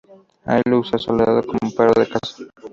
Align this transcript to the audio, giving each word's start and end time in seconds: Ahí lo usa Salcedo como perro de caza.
Ahí 0.45 0.63
lo 0.67 0.79
usa 0.79 0.97
Salcedo 0.97 1.43
como 1.43 1.71
perro 1.77 1.93
de 2.01 2.07
caza. 2.09 2.43